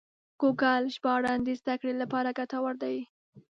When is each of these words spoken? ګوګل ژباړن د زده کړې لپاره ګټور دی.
ګوګل 0.41 0.83
ژباړن 0.95 1.39
د 1.47 1.49
زده 1.59 1.75
کړې 1.81 1.93
لپاره 2.01 2.29
ګټور 2.39 2.73
دی. 2.83 2.97